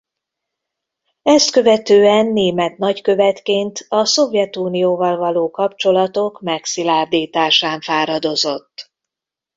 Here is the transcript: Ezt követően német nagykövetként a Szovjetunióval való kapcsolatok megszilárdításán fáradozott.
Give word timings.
Ezt 1.21 1.51
követően 1.51 2.25
német 2.27 2.77
nagykövetként 2.77 3.85
a 3.87 4.05
Szovjetunióval 4.05 5.17
való 5.17 5.49
kapcsolatok 5.51 6.41
megszilárdításán 6.41 7.81
fáradozott. 7.81 8.91